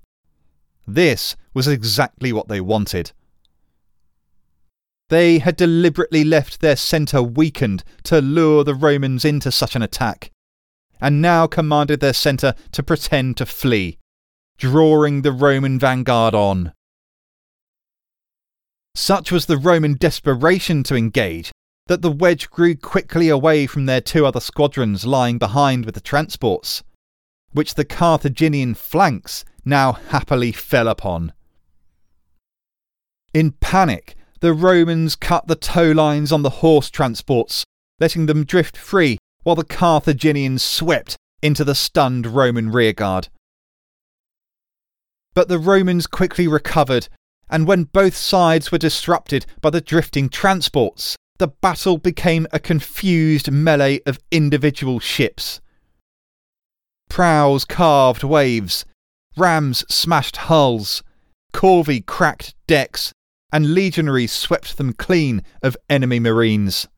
This 0.87 1.37
was 1.53 1.67
exactly 1.67 2.33
what 2.33 2.49
they 2.49 2.61
wanted. 2.61 3.13
They 5.09 5.39
had 5.39 5.57
deliberately 5.57 6.25
left 6.25 6.61
their 6.61 6.77
centre 6.77 7.23
weakened 7.23 7.85
to 8.05 8.21
lure 8.21 8.65
the 8.65 8.75
Romans 8.75 9.25
into 9.25 9.53
such 9.53 9.77
an 9.77 9.83
attack, 9.83 10.31
and 11.01 11.23
now 11.23 11.47
commanded 11.47 12.01
their 12.01 12.13
centre 12.13 12.55
to 12.73 12.83
pretend 12.83 13.37
to 13.37 13.47
flee, 13.47 13.99
drawing 14.59 15.23
the 15.23 15.33
Roman 15.33 15.79
vanguard 15.79 16.35
on. 16.35 16.73
Such 18.95 19.31
was 19.31 19.47
the 19.47 19.59
Roman 19.59 19.95
desperation 19.95 20.83
to 20.85 20.97
engage 20.97 21.53
that 21.87 22.03
the 22.03 22.11
wedge 22.11 22.51
grew 22.51 22.75
quickly 22.75 23.29
away 23.29 23.67
from 23.67 23.87
their 23.87 24.01
two 24.01 24.27
other 24.27 24.41
squadrons 24.41 25.07
lying 25.07 25.39
behind 25.39 25.85
with 25.85 25.95
the 25.95 26.01
transports, 26.01 26.83
which 27.53 27.75
the 27.75 27.85
Carthaginian 27.85 28.75
flanks 28.75 29.45
now 29.67 29.93
happily 29.93 30.53
fell 30.53 30.89
upon. 30.89 31.33
In 33.35 33.51
panic, 33.51 34.17
the 34.41 34.55
Romans 34.55 35.17
cut 35.17 35.49
the 35.49 35.57
tow 35.57 35.91
lines 35.91 36.33
on 36.33 36.43
the 36.43 36.63
horse 36.65 36.89
transports, 36.89 37.65
letting 38.01 38.27
them 38.27 38.45
drift 38.45 38.77
free 38.77 39.19
while 39.43 39.57
the 39.57 39.65
Carthaginians 39.65 40.63
swept 40.63 41.17
into 41.43 41.65
the 41.65 41.75
stunned 41.75 42.27
Roman 42.27 42.71
rearguard. 42.71 43.29
But 45.35 45.49
the 45.49 45.59
Romans 45.59 46.07
quickly 46.07 46.49
recovered, 46.49 47.09
and 47.51 47.67
when 47.67 47.85
both 47.85 48.17
sides 48.17 48.73
were 48.73 48.79
disrupted 48.79 49.47
by 49.61 49.71
the 49.71 49.81
drifting 49.81 50.29
transports, 50.29 51.17
the 51.39 51.49
battle 51.49 51.99
became 51.99 52.47
a 52.53 52.59
confused 52.59 53.51
melee 53.51 54.01
of 54.07 54.19
individual 54.31 54.99
ships. 54.99 55.61
Prows 57.09 57.65
carved 57.65 58.25
waves, 58.25 58.85
rams 59.37 59.85
smashed 59.89 60.37
hulls, 60.37 61.03
corvi 61.53 62.05
cracked 62.05 62.55
decks, 62.67 63.13
and 63.53 63.75
legionaries 63.75 64.33
swept 64.33 64.77
them 64.77 64.93
clean 64.93 65.43
of 65.63 65.77
enemy 65.89 66.21
marines. 66.21 66.89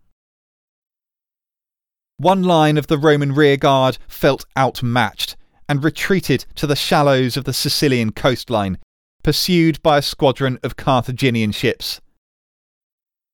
One 2.17 2.43
line 2.43 2.77
of 2.77 2.89
the 2.89 2.99
Roman 2.99 3.33
rearguard 3.33 3.99
felt 4.09 4.45
outmatched 4.57 5.37
and 5.69 5.85
retreated 5.85 6.47
to 6.57 6.67
the 6.67 6.75
shallows 6.75 7.37
of 7.37 7.45
the 7.45 7.53
Sicilian 7.53 8.11
coastline, 8.11 8.79
pursued 9.23 9.81
by 9.83 9.99
a 9.99 10.03
squadron 10.03 10.59
of 10.63 10.77
Carthaginian 10.77 11.53
ships. 11.53 12.01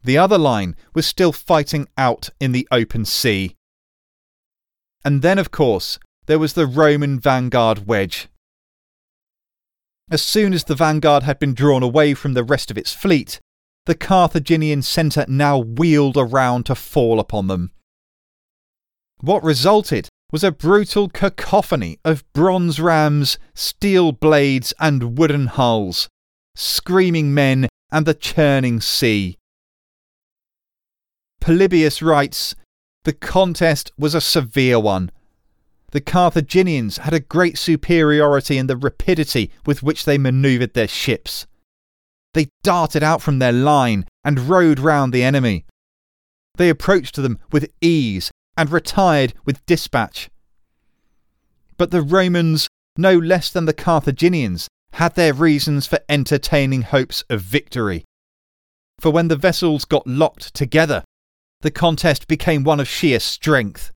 The 0.02 0.18
other 0.18 0.36
line 0.36 0.76
was 0.92 1.06
still 1.06 1.32
fighting 1.32 1.88
out 1.96 2.28
in 2.38 2.52
the 2.52 2.68
open 2.70 3.06
sea. 3.06 3.54
And 5.02 5.22
then, 5.22 5.38
of 5.38 5.50
course, 5.50 5.98
there 6.26 6.38
was 6.38 6.52
the 6.52 6.66
Roman 6.66 7.18
vanguard 7.18 7.86
wedge. 7.86 8.28
As 10.10 10.22
soon 10.22 10.52
as 10.52 10.64
the 10.64 10.74
vanguard 10.74 11.22
had 11.22 11.38
been 11.38 11.54
drawn 11.54 11.82
away 11.82 12.14
from 12.14 12.34
the 12.34 12.44
rest 12.44 12.70
of 12.70 12.78
its 12.78 12.92
fleet, 12.92 13.40
the 13.86 13.94
Carthaginian 13.94 14.82
centre 14.82 15.24
now 15.28 15.58
wheeled 15.58 16.16
around 16.16 16.66
to 16.66 16.74
fall 16.74 17.20
upon 17.20 17.46
them. 17.46 17.70
What 19.20 19.42
resulted 19.42 20.08
was 20.30 20.44
a 20.44 20.52
brutal 20.52 21.08
cacophony 21.08 21.98
of 22.04 22.24
bronze 22.32 22.80
rams, 22.80 23.38
steel 23.54 24.12
blades, 24.12 24.74
and 24.80 25.16
wooden 25.16 25.46
hulls, 25.46 26.08
screaming 26.56 27.32
men, 27.32 27.68
and 27.90 28.04
the 28.04 28.14
churning 28.14 28.80
sea. 28.80 29.36
Polybius 31.40 32.02
writes 32.02 32.54
The 33.04 33.12
contest 33.12 33.92
was 33.96 34.14
a 34.14 34.20
severe 34.20 34.80
one, 34.80 35.10
the 35.94 36.00
Carthaginians 36.00 36.98
had 36.98 37.14
a 37.14 37.20
great 37.20 37.56
superiority 37.56 38.58
in 38.58 38.66
the 38.66 38.76
rapidity 38.76 39.52
with 39.64 39.80
which 39.80 40.04
they 40.04 40.18
manoeuvred 40.18 40.74
their 40.74 40.88
ships. 40.88 41.46
They 42.34 42.48
darted 42.64 43.04
out 43.04 43.22
from 43.22 43.38
their 43.38 43.52
line 43.52 44.04
and 44.24 44.48
rode 44.48 44.80
round 44.80 45.12
the 45.12 45.22
enemy. 45.22 45.66
They 46.56 46.68
approached 46.68 47.14
them 47.14 47.38
with 47.52 47.72
ease 47.80 48.32
and 48.56 48.70
retired 48.70 49.34
with 49.44 49.64
dispatch. 49.66 50.28
But 51.78 51.92
the 51.92 52.02
Romans, 52.02 52.66
no 52.96 53.16
less 53.16 53.50
than 53.50 53.66
the 53.66 53.72
Carthaginians, 53.72 54.66
had 54.94 55.14
their 55.14 55.32
reasons 55.32 55.86
for 55.86 56.00
entertaining 56.08 56.82
hopes 56.82 57.22
of 57.30 57.40
victory. 57.40 58.04
For 58.98 59.12
when 59.12 59.28
the 59.28 59.36
vessels 59.36 59.84
got 59.84 60.08
locked 60.08 60.54
together, 60.54 61.04
the 61.60 61.70
contest 61.70 62.26
became 62.26 62.64
one 62.64 62.80
of 62.80 62.88
sheer 62.88 63.20
strength. 63.20 63.92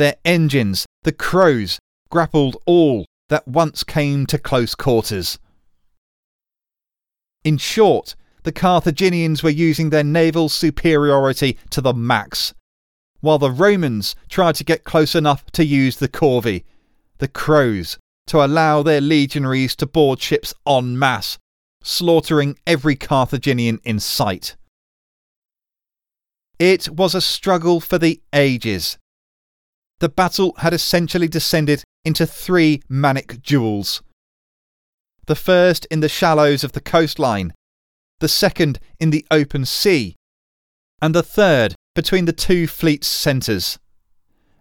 Their 0.00 0.16
engines 0.24 0.86
the 1.02 1.12
crows 1.12 1.78
grappled 2.08 2.56
all 2.64 3.04
that 3.28 3.46
once 3.46 3.84
came 3.84 4.24
to 4.28 4.38
close 4.38 4.74
quarters. 4.74 5.38
In 7.44 7.58
short, 7.58 8.16
the 8.44 8.50
Carthaginians 8.50 9.42
were 9.42 9.50
using 9.50 9.90
their 9.90 10.02
naval 10.02 10.48
superiority 10.48 11.58
to 11.68 11.82
the 11.82 11.92
max, 11.92 12.54
while 13.20 13.38
the 13.38 13.50
Romans 13.50 14.16
tried 14.30 14.54
to 14.54 14.64
get 14.64 14.84
close 14.84 15.14
enough 15.14 15.44
to 15.50 15.66
use 15.66 15.98
the 15.98 16.08
corvi, 16.08 16.64
the 17.18 17.28
crows, 17.28 17.98
to 18.28 18.42
allow 18.42 18.82
their 18.82 19.02
legionaries 19.02 19.76
to 19.76 19.84
board 19.84 20.18
ships 20.18 20.54
en 20.66 20.98
masse, 20.98 21.36
slaughtering 21.82 22.56
every 22.66 22.96
Carthaginian 22.96 23.78
in 23.84 24.00
sight. 24.00 24.56
It 26.58 26.88
was 26.88 27.14
a 27.14 27.20
struggle 27.20 27.80
for 27.80 27.98
the 27.98 28.22
ages, 28.32 28.96
the 30.00 30.08
battle 30.08 30.54
had 30.58 30.74
essentially 30.74 31.28
descended 31.28 31.84
into 32.04 32.26
three 32.26 32.82
manic 32.88 33.42
duels. 33.42 34.02
The 35.26 35.34
first 35.36 35.86
in 35.90 36.00
the 36.00 36.08
shallows 36.08 36.64
of 36.64 36.72
the 36.72 36.80
coastline, 36.80 37.52
the 38.18 38.28
second 38.28 38.80
in 38.98 39.10
the 39.10 39.24
open 39.30 39.64
sea, 39.64 40.16
and 41.00 41.14
the 41.14 41.22
third 41.22 41.74
between 41.94 42.24
the 42.24 42.32
two 42.32 42.66
fleets' 42.66 43.06
centres. 43.06 43.78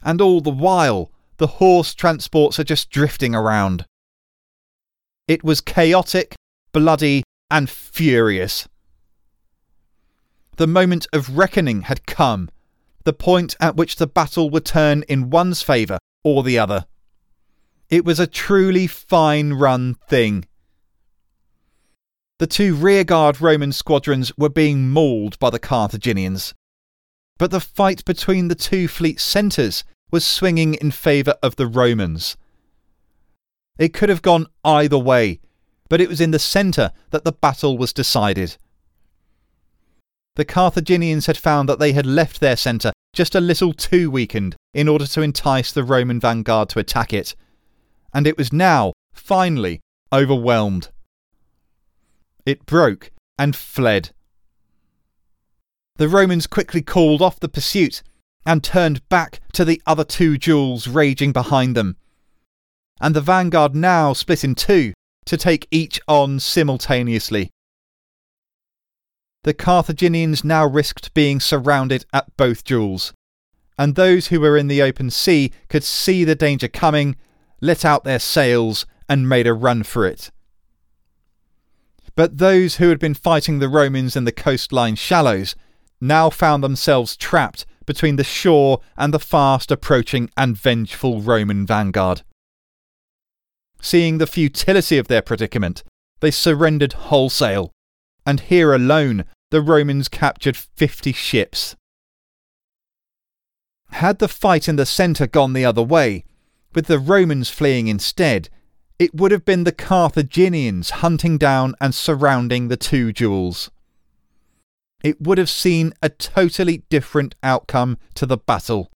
And 0.03 0.22
all 0.22 0.41
the 0.41 0.50
while, 0.50 1.12
the 1.38 1.48
horse 1.48 1.93
transports 1.96 2.60
are 2.60 2.63
just 2.63 2.89
drifting 2.89 3.34
around. 3.34 3.86
It 5.27 5.43
was 5.43 5.62
chaotic, 5.62 6.36
bloody, 6.74 7.24
and 7.50 7.69
furious. 7.69 8.67
the 10.58 10.67
moment 10.67 11.08
of 11.13 11.38
reckoning 11.38 11.84
had 11.84 12.05
come, 12.05 12.50
the 13.09 13.13
point 13.13 13.55
at 13.59 13.75
which 13.75 13.95
the 13.95 14.05
battle 14.05 14.51
would 14.51 14.63
turn 14.63 15.01
in 15.07 15.31
one's 15.31 15.63
favour 15.63 15.97
or 16.23 16.43
the 16.43 16.59
other. 16.59 16.85
It 17.89 18.05
was 18.05 18.19
a 18.19 18.27
truly 18.27 18.85
fine 18.85 19.53
run 19.53 19.95
thing. 20.07 20.45
The 22.37 22.45
two 22.45 22.75
rearguard 22.75 23.41
Roman 23.41 23.71
squadrons 23.71 24.31
were 24.37 24.47
being 24.47 24.91
mauled 24.91 25.39
by 25.39 25.49
the 25.49 25.57
Carthaginians. 25.57 26.53
But 27.39 27.49
the 27.49 27.59
fight 27.59 28.05
between 28.05 28.47
the 28.47 28.53
two 28.53 28.87
fleet 28.87 29.19
centres 29.19 29.83
was 30.11 30.23
swinging 30.23 30.75
in 30.75 30.91
favour 30.91 31.33
of 31.41 31.55
the 31.55 31.65
Romans. 31.65 32.37
It 33.79 33.91
could 33.91 34.09
have 34.09 34.21
gone 34.21 34.45
either 34.63 34.99
way, 34.99 35.39
but 35.89 35.99
it 35.99 36.09
was 36.09 36.21
in 36.21 36.29
the 36.29 36.37
centre 36.37 36.91
that 37.09 37.23
the 37.23 37.31
battle 37.31 37.75
was 37.75 37.91
decided. 37.91 38.57
The 40.35 40.45
Carthaginians 40.45 41.25
had 41.25 41.37
found 41.37 41.67
that 41.69 41.79
they 41.79 41.93
had 41.93 42.05
left 42.05 42.39
their 42.39 42.55
centre 42.55 42.91
just 43.13 43.35
a 43.35 43.41
little 43.41 43.73
too 43.73 44.11
weakened 44.11 44.55
in 44.73 44.87
order 44.87 45.05
to 45.07 45.21
entice 45.21 45.71
the 45.71 45.83
Roman 45.83 46.19
vanguard 46.19 46.69
to 46.69 46.79
attack 46.79 47.13
it, 47.13 47.35
and 48.13 48.27
it 48.27 48.37
was 48.37 48.53
now, 48.53 48.93
finally, 49.13 49.81
overwhelmed. 50.13 50.89
It 52.45 52.65
broke 52.65 53.11
and 53.37 53.55
fled. 53.55 54.11
The 55.97 56.07
Romans 56.07 56.47
quickly 56.47 56.81
called 56.81 57.21
off 57.21 57.39
the 57.39 57.49
pursuit 57.49 58.03
and 58.45 58.63
turned 58.63 59.07
back 59.09 59.41
to 59.53 59.65
the 59.65 59.81
other 59.85 60.03
two 60.03 60.37
duels 60.37 60.87
raging 60.87 61.33
behind 61.33 61.75
them. 61.75 61.97
And 63.01 63.15
the 63.15 63.21
vanguard 63.21 63.75
now 63.75 64.13
split 64.13 64.43
in 64.43 64.55
two 64.55 64.93
to 65.25 65.37
take 65.37 65.67
each 65.71 65.99
on 66.07 66.39
simultaneously. 66.39 67.49
The 69.43 69.53
Carthaginians 69.53 70.43
now 70.43 70.65
risked 70.65 71.13
being 71.13 71.39
surrounded 71.39 72.05
at 72.12 72.36
both 72.36 72.63
duels, 72.63 73.13
and 73.77 73.96
those 73.96 74.27
who 74.27 74.41
were 74.41 74.58
in 74.58 74.67
the 74.67 74.81
open 74.81 75.10
sea 75.10 75.53
could 75.69 75.84
see 75.84 76.24
the 76.24 76.36
danger 76.36 76.67
coming, 76.67 77.15
let 77.62 77.86
out 77.86 78.03
their 78.03 78.19
sails, 78.19 78.86
and 79.08 79.29
made 79.29 79.48
a 79.48 79.53
run 79.53 79.84
for 79.84 80.05
it. 80.05 80.31
But 82.15 82.38
those 82.38 82.75
who 82.75 82.89
had 82.89 83.00
been 83.00 83.13
fighting 83.13 83.60
the 83.60 83.69
Romans 83.69 84.17
in 84.17 84.25
the 84.25 84.34
coastline 84.34 84.96
shallows 84.96 85.55
now 86.01 86.29
found 86.29 86.62
themselves 86.62 87.15
trapped 87.15 87.65
between 87.86 88.17
the 88.17 88.24
shore 88.25 88.81
and 88.98 89.13
the 89.13 89.19
fast 89.19 89.72
approaching 89.72 90.29
and 90.36 90.58
vengeful 90.58 91.22
Roman 91.22 91.65
vanguard. 91.65 92.24
Seeing 93.81 94.17
the 94.17 94.27
futility 94.27 94.98
of 94.98 95.08
their 95.08 95.22
predicament, 95.22 95.84
they 96.19 96.31
surrendered 96.31 96.93
wholesale, 96.93 97.72
and 98.25 98.39
here 98.39 98.73
alone 98.73 99.25
the 99.51 99.61
Romans 99.61 100.07
captured 100.07 100.55
50 100.55 101.11
ships. 101.13 101.75
Had 103.91 104.19
the 104.19 104.27
fight 104.27 104.67
in 104.67 104.75
the 104.75 104.85
centre 104.85 105.27
gone 105.27 105.53
the 105.53 105.65
other 105.65 105.81
way, 105.81 106.23
with 106.73 106.85
the 106.85 106.99
Romans 106.99 107.49
fleeing 107.49 107.88
instead, 107.88 108.49
it 108.99 109.15
would 109.15 109.31
have 109.31 109.45
been 109.45 109.63
the 109.63 109.71
Carthaginians 109.71 110.89
hunting 110.89 111.38
down 111.38 111.73
and 111.79 111.95
surrounding 111.95 112.67
the 112.67 112.77
two 112.77 113.11
duels. 113.11 113.71
It 115.03 115.21
would 115.21 115.38
have 115.38 115.49
seen 115.49 115.93
a 116.03 116.09
totally 116.09 116.83
different 116.89 117.35
outcome 117.41 117.97
to 118.15 118.25
the 118.25 118.38
battle. 118.38 118.91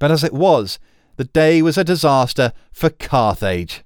But 0.00 0.10
as 0.10 0.24
it 0.24 0.32
was, 0.32 0.80
the 1.16 1.24
day 1.24 1.62
was 1.62 1.78
a 1.78 1.84
disaster 1.84 2.52
for 2.72 2.90
Carthage. 2.90 3.83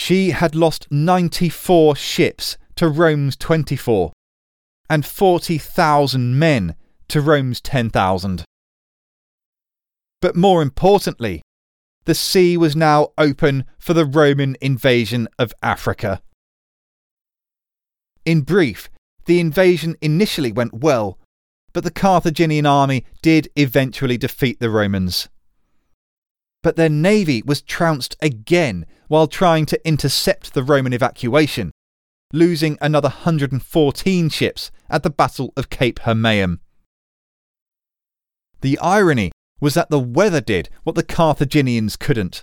She 0.00 0.30
had 0.30 0.54
lost 0.54 0.86
94 0.92 1.96
ships 1.96 2.56
to 2.76 2.88
Rome's 2.88 3.36
24, 3.36 4.12
and 4.88 5.04
40,000 5.04 6.38
men 6.38 6.76
to 7.08 7.20
Rome's 7.20 7.60
10,000. 7.60 8.44
But 10.22 10.36
more 10.36 10.62
importantly, 10.62 11.42
the 12.04 12.14
sea 12.14 12.56
was 12.56 12.76
now 12.76 13.08
open 13.18 13.64
for 13.76 13.92
the 13.92 14.06
Roman 14.06 14.56
invasion 14.60 15.26
of 15.36 15.52
Africa. 15.64 16.22
In 18.24 18.42
brief, 18.42 18.88
the 19.26 19.40
invasion 19.40 19.96
initially 20.00 20.52
went 20.52 20.74
well, 20.74 21.18
but 21.72 21.82
the 21.82 21.90
Carthaginian 21.90 22.66
army 22.66 23.04
did 23.20 23.48
eventually 23.56 24.16
defeat 24.16 24.60
the 24.60 24.70
Romans. 24.70 25.28
But 26.62 26.76
their 26.76 26.88
navy 26.88 27.42
was 27.44 27.62
trounced 27.62 28.16
again 28.20 28.86
while 29.08 29.26
trying 29.26 29.66
to 29.66 29.88
intercept 29.88 30.54
the 30.54 30.62
Roman 30.62 30.92
evacuation, 30.92 31.70
losing 32.32 32.76
another 32.80 33.08
114 33.08 34.28
ships 34.28 34.70
at 34.90 35.02
the 35.02 35.10
Battle 35.10 35.52
of 35.56 35.70
Cape 35.70 36.00
Hermaeum. 36.00 36.60
The 38.60 38.78
irony 38.80 39.32
was 39.60 39.74
that 39.74 39.90
the 39.90 40.00
weather 40.00 40.40
did 40.40 40.68
what 40.82 40.96
the 40.96 41.02
Carthaginians 41.02 41.96
couldn't. 41.96 42.42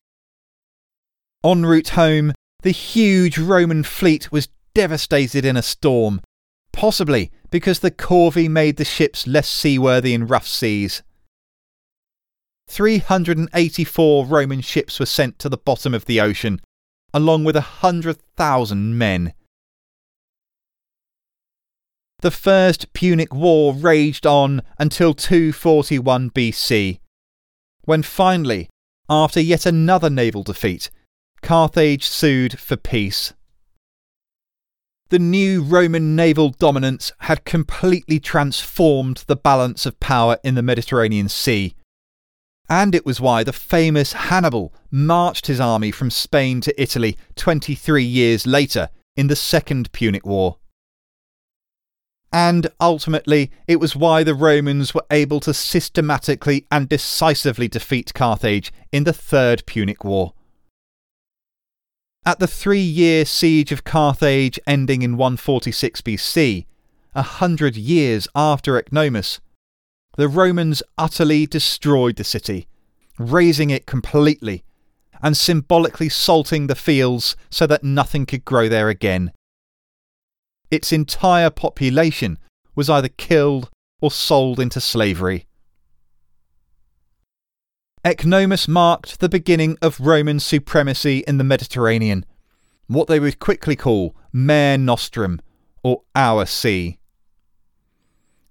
En 1.44 1.66
route 1.66 1.90
home, 1.90 2.34
the 2.64 2.72
huge 2.72 3.38
Roman 3.38 3.84
fleet 3.84 4.32
was 4.32 4.50
devastated 4.74 5.46
in 5.46 5.56
a 5.56 5.62
storm, 5.62 6.22
possibly 6.72 7.32
because 7.52 7.80
the 7.80 7.92
corvi 7.92 8.50
made 8.50 8.78
the 8.78 8.86
ships 8.86 9.28
less 9.28 9.48
seaworthy 9.48 10.14
in 10.14 10.28
rough 10.28 10.48
seas. 10.48 11.04
384 12.68 14.26
Roman 14.26 14.62
ships 14.62 15.00
were 15.00 15.06
sent 15.06 15.40
to 15.40 15.50
the 15.50 15.58
bottom 15.58 15.94
of 15.94 16.06
the 16.06 16.20
ocean, 16.20 16.60
along 17.14 17.44
with 17.44 17.56
a 17.56 17.80
100,000 17.82 18.98
men. 18.98 19.34
The 22.20 22.32
First 22.32 22.92
Punic 22.94 23.34
War 23.34 23.74
raged 23.74 24.26
on 24.26 24.62
until 24.80 25.14
241 25.14 26.32
BC, 26.32 27.00
when 27.84 28.02
finally, 28.02 28.68
after 29.08 29.40
yet 29.40 29.66
another 29.66 30.10
naval 30.10 30.44
defeat, 30.44 30.90
Carthage 31.42 32.08
sued 32.08 32.60
for 32.60 32.76
peace. 32.76 33.34
The 35.10 35.20
new 35.20 35.62
Roman 35.62 36.16
naval 36.16 36.50
dominance 36.50 37.12
had 37.20 37.46
completely 37.46 38.20
transformed 38.20 39.24
the 39.28 39.36
balance 39.36 39.86
of 39.86 40.00
power 40.00 40.40
in 40.44 40.56
the 40.56 40.64
Mediterranean 40.64 41.30
Sea. 41.30 41.76
And 42.70 42.96
it 42.96 43.06
was 43.06 43.22
why 43.22 43.44
the 43.44 43.54
famous 43.54 44.14
Hannibal 44.14 44.74
marched 44.90 45.48
his 45.48 45.60
army 45.60 45.92
from 45.92 46.10
Spain 46.10 46.62
to 46.62 46.82
Italy 46.82 47.18
23 47.36 48.04
years 48.04 48.48
later 48.48 48.90
in 49.16 49.28
the 49.28 49.36
Second 49.36 49.92
Punic 49.92 50.26
War. 50.26 50.58
And 52.34 52.68
ultimately, 52.82 53.52
it 53.68 53.80
was 53.80 53.96
why 53.96 54.24
the 54.24 54.36
Romans 54.36 54.94
were 54.94 55.06
able 55.10 55.40
to 55.42 55.54
systematically 55.54 56.66
and 56.72 56.90
decisively 56.90 57.68
defeat 57.68 58.14
Carthage 58.14 58.74
in 58.92 59.06
the 59.06 59.14
Third 59.14 59.66
Punic 59.66 60.04
War. 60.04 60.34
At 62.26 62.40
the 62.40 62.48
three 62.48 62.82
year 62.82 63.24
siege 63.24 63.72
of 63.72 63.84
Carthage 63.84 64.60
ending 64.66 65.04
in 65.04 65.16
146 65.16 66.02
BC, 66.02 66.66
a 67.14 67.22
hundred 67.22 67.78
years 67.78 68.28
after 68.36 68.82
Ecnomus, 68.82 69.40
the 70.18 70.28
Romans 70.28 70.82
utterly 70.98 71.46
destroyed 71.46 72.16
the 72.16 72.24
city, 72.24 72.68
razing 73.18 73.70
it 73.70 73.86
completely 73.86 74.64
and 75.22 75.36
symbolically 75.36 76.10
salting 76.10 76.68
the 76.68 76.76
fields 76.76 77.36
so 77.50 77.66
that 77.66 77.84
nothing 77.84 78.26
could 78.26 78.46
grow 78.46 78.68
there 78.68 78.90
again 78.90 79.32
its 80.72 80.92
entire 80.92 81.50
population 81.50 82.38
was 82.76 82.90
either 82.90 83.08
killed 83.08 83.70
or 84.02 84.12
sold 84.12 84.60
into 84.60 84.82
slavery. 84.82 85.48
Ecnomus 88.04 88.68
marked 88.68 89.20
the 89.20 89.30
beginning 89.30 89.78
of 89.82 90.00
Roman 90.00 90.40
supremacy 90.40 91.24
in 91.28 91.38
the 91.38 91.44
Mediterranean, 91.44 92.26
what 92.88 93.08
they 93.08 93.20
would 93.20 93.40
quickly 93.40 93.76
call 93.76 94.16
Mare 94.32 94.78
Nostrum, 94.78 95.40
or 95.84 96.04
Our 96.14 96.46
Sea. 96.46 97.00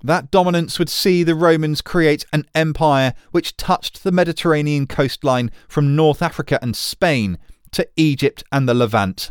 That 0.04 0.30
dominance 0.30 0.78
would 0.78 0.90
see 0.90 1.22
the 1.22 1.34
Romans 1.34 1.80
create 1.80 2.26
an 2.30 2.44
empire 2.54 3.14
which 3.30 3.56
touched 3.56 4.04
the 4.04 4.12
Mediterranean 4.12 4.86
coastline 4.86 5.50
from 5.66 5.96
North 5.96 6.20
Africa 6.20 6.58
and 6.60 6.76
Spain 6.76 7.38
to 7.72 7.88
Egypt 7.96 8.44
and 8.52 8.68
the 8.68 8.74
Levant. 8.74 9.30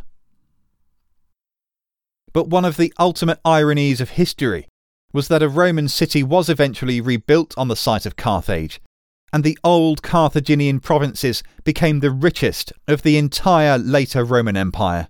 But 2.33 2.49
one 2.49 2.65
of 2.65 2.77
the 2.77 2.91
ultimate 2.97 3.39
ironies 3.45 4.01
of 4.01 4.09
history 4.11 4.67
was 5.13 5.27
that 5.27 5.43
a 5.43 5.47
Roman 5.47 5.87
city 5.87 6.23
was 6.23 6.49
eventually 6.49 6.99
rebuilt 6.99 7.53
on 7.55 7.67
the 7.67 7.75
site 7.75 8.07
of 8.07 8.15
Carthage, 8.15 8.81
and 9.31 9.43
the 9.43 9.59
old 9.63 10.01
Carthaginian 10.01 10.79
provinces 10.79 11.43
became 11.63 11.99
the 11.99 12.09
richest 12.09 12.73
of 12.87 13.03
the 13.03 13.17
entire 13.17 13.77
later 13.77 14.25
Roman 14.25 14.57
Empire. 14.57 15.07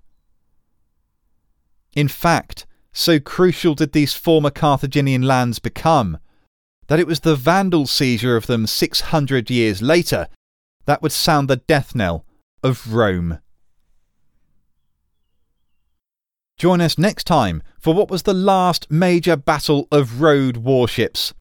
In 1.96 2.10
fact, 2.10 2.66
so 2.94 3.20
crucial 3.20 3.76
did 3.76 3.92
these 3.92 4.14
former 4.14 4.52
Carthaginian 4.52 5.24
lands 5.24 5.60
become 5.60 6.20
that 6.88 7.00
it 7.00 7.08
was 7.08 7.22
the 7.22 7.36
Vandal 7.36 7.88
seizure 7.88 8.36
of 8.36 8.48
them 8.48 8.68
600 8.68 9.50
years 9.50 9.82
later 9.82 10.28
that 10.86 11.02
would 11.02 11.12
sound 11.12 11.50
the 11.50 11.58
death 11.58 11.96
knell 11.96 12.26
of 12.62 12.94
Rome. 12.94 13.40
Join 16.58 16.82
us 16.82 16.98
next 16.98 17.26
time 17.26 17.64
for 17.80 17.94
what 17.94 18.10
was 18.10 18.24
the 18.24 18.34
last 18.34 18.90
major 18.92 19.36
battle 19.36 19.88
of 19.92 20.22
rowed 20.22 20.58
warships 20.58 21.34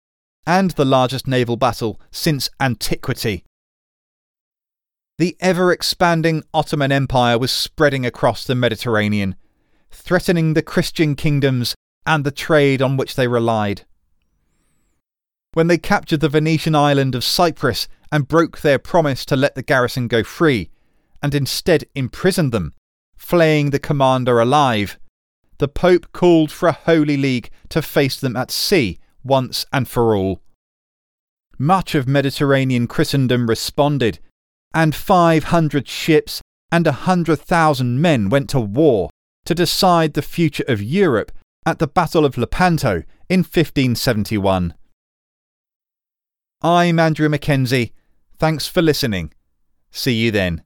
and 0.47 0.73
the 0.73 0.85
largest 0.85 1.29
naval 1.29 1.57
battle 1.57 2.01
since 2.11 2.51
antiquity. 2.61 3.45
The 5.19 5.37
ever 5.39 5.71
expanding 5.71 6.43
Ottoman 6.53 6.91
Empire 6.91 7.39
was 7.39 7.53
spreading 7.53 8.05
across 8.07 8.45
the 8.45 8.55
Mediterranean, 8.55 9.37
threatening 9.93 10.55
the 10.55 10.63
Christian 10.63 11.15
kingdoms 11.15 11.75
and 12.05 12.25
the 12.25 12.31
trade 12.31 12.83
on 12.83 12.97
which 12.97 13.15
they 13.15 13.29
relied. 13.29 13.83
When 15.55 15.67
they 15.67 15.79
captured 15.79 16.21
the 16.21 16.29
Venetian 16.29 16.75
island 16.75 17.15
of 17.15 17.23
Cyprus 17.23 17.87
and 18.11 18.27
broke 18.27 18.61
their 18.61 18.79
promise 18.79 19.25
to 19.27 19.37
let 19.37 19.55
the 19.55 19.63
garrison 19.63 20.09
go 20.09 20.25
free, 20.25 20.71
and 21.23 21.35
instead 21.35 21.85
imprisoned 21.95 22.53
them, 22.53 22.73
flaying 23.17 23.71
the 23.71 23.79
commander 23.79 24.41
alive, 24.41 24.99
the 25.59 25.69
Pope 25.69 26.11
called 26.13 26.51
for 26.51 26.69
a 26.69 26.73
Holy 26.73 27.17
League 27.17 27.51
to 27.69 27.83
face 27.83 28.19
them 28.19 28.37
at 28.37 28.51
sea 28.51 28.99
once 29.23 29.65
and 29.73 29.87
for 29.87 30.17
all. 30.17 30.41
Much 31.59 31.95
of 31.95 32.09
Mediterranean 32.09 32.89
Christendom 32.89 33.49
responded, 33.49 34.19
and 34.75 34.95
500 34.95 35.87
ships 35.87 36.41
and 36.73 36.87
a 36.87 36.91
100,000 36.91 38.01
men 38.01 38.31
went 38.31 38.49
to 38.51 38.61
war 38.61 39.11
to 39.45 39.55
decide 39.55 40.15
the 40.15 40.23
future 40.23 40.65
of 40.69 40.83
Europe 40.83 41.33
at 41.67 41.79
the 41.79 41.87
Battle 41.87 42.25
of 42.25 42.37
Lepanto 42.37 43.03
in 43.29 43.41
1571. 43.41 44.75
I'm 46.63 46.99
Andrew 46.99 47.29
Mackenzie. 47.29 47.93
Thanks 48.39 48.67
for 48.67 48.83
listening. 48.83 49.33
See 49.91 50.15
you 50.15 50.31
then. 50.31 50.63